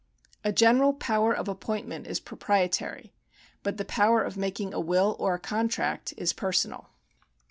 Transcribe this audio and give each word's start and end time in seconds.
A 0.43 0.51
general 0.51 0.93
power 0.93 1.31
of 1.31 1.47
appointment 1.47 2.07
is 2.07 2.19
proprietary, 2.19 3.13
but 3.61 3.77
the 3.77 3.85
power 3.85 4.23
of 4.23 4.35
making 4.35 4.73
a 4.73 4.79
will 4.79 5.15
or 5.19 5.35
a 5.35 5.39
contract 5.39 6.11
is 6.17 6.33
personal. 6.33 6.89